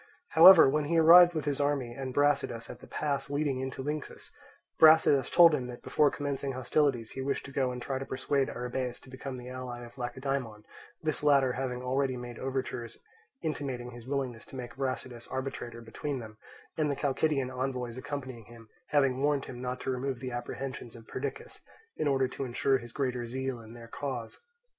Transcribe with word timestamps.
However, 0.29 0.67
when 0.67 0.85
he 0.85 0.97
arrived 0.97 1.35
with 1.35 1.45
his 1.45 1.61
army 1.61 1.93
and 1.93 2.11
Brasidas 2.11 2.71
at 2.71 2.79
the 2.79 2.87
pass 2.87 3.29
leading 3.29 3.59
into 3.59 3.83
Lyncus, 3.83 4.31
Brasidas 4.79 5.29
told 5.29 5.53
him 5.53 5.67
that 5.67 5.83
before 5.83 6.09
commencing 6.09 6.53
hostilities 6.53 7.11
he 7.11 7.21
wished 7.21 7.45
to 7.45 7.51
go 7.51 7.71
and 7.71 7.79
try 7.79 7.99
to 7.99 8.05
persuade 8.07 8.49
Arrhabaeus 8.49 8.99
to 9.01 9.11
become 9.11 9.37
the 9.37 9.49
ally 9.49 9.85
of 9.85 9.99
Lacedaemon, 9.99 10.63
this 11.03 11.23
latter 11.23 11.51
having 11.53 11.83
already 11.83 12.17
made 12.17 12.39
overtures 12.39 12.97
intimating 13.43 13.91
his 13.91 14.07
willingness 14.07 14.43
to 14.47 14.55
make 14.55 14.75
Brasidas 14.75 15.27
arbitrator 15.27 15.81
between 15.81 16.17
them, 16.17 16.39
and 16.79 16.89
the 16.89 16.95
Chalcidian 16.95 17.51
envoys 17.51 17.95
accompanying 17.95 18.45
him 18.45 18.69
having 18.87 19.21
warned 19.21 19.45
him 19.45 19.61
not 19.61 19.79
to 19.81 19.91
remove 19.91 20.19
the 20.19 20.31
apprehensions 20.31 20.95
of 20.95 21.07
Perdiccas, 21.07 21.61
in 21.95 22.07
order 22.07 22.27
to 22.27 22.43
ensure 22.43 22.79
his 22.79 22.91
greater 22.91 23.27
zeal 23.27 23.61
in 23.61 23.73
their 23.75 23.87
cause. 23.87 24.41